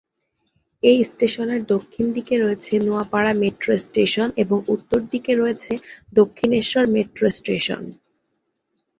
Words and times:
এই 0.83 0.99
স্টেশনের 1.03 1.61
দক্ষিণ 1.73 2.05
দিকে 2.15 2.35
রয়েছে 2.37 2.73
নোয়াপাড়া 2.85 3.33
মেট্রো 3.41 3.73
স্টেশন 3.79 4.27
এবং 4.43 4.57
উত্তর 4.75 4.99
দিকে 5.11 5.31
রয়েছে 5.35 5.73
দক্ষিণেশ্বর 6.13 6.83
মেট্রো 6.95 7.27
স্টেশন। 7.31 7.83